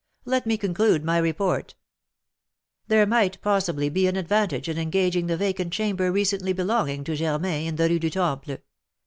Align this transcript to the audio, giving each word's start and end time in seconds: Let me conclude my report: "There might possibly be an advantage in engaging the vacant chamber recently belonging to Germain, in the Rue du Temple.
Let 0.25 0.47
me 0.47 0.57
conclude 0.57 1.05
my 1.05 1.19
report: 1.19 1.75
"There 2.87 3.05
might 3.05 3.39
possibly 3.39 3.87
be 3.87 4.07
an 4.07 4.15
advantage 4.15 4.67
in 4.67 4.79
engaging 4.79 5.27
the 5.27 5.37
vacant 5.37 5.71
chamber 5.73 6.11
recently 6.11 6.53
belonging 6.53 7.03
to 7.03 7.15
Germain, 7.15 7.67
in 7.67 7.75
the 7.75 7.87
Rue 7.87 7.99
du 7.99 8.09
Temple. 8.09 8.57